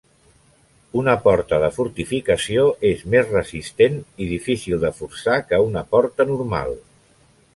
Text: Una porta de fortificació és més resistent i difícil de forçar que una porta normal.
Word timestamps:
Una 1.01 1.13
porta 1.25 1.59
de 1.63 1.67
fortificació 1.75 2.63
és 2.91 3.03
més 3.15 3.29
resistent 3.35 4.01
i 4.25 4.29
difícil 4.31 4.81
de 4.85 4.93
forçar 5.01 5.39
que 5.51 5.63
una 5.69 5.87
porta 5.95 6.31
normal. 6.33 6.77